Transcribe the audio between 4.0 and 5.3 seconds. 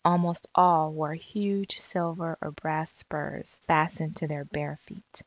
to their bare feet.